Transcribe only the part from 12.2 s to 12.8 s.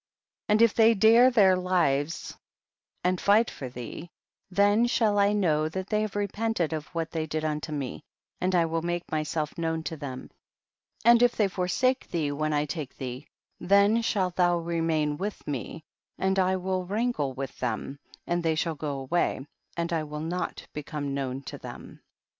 when I